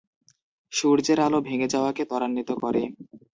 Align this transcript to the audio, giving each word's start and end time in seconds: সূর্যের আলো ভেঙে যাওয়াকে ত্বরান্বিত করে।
সূর্যের 0.73 1.19
আলো 1.19 1.39
ভেঙে 1.47 1.67
যাওয়াকে 1.73 2.03
ত্বরান্বিত 2.05 2.49
করে। 2.61 2.81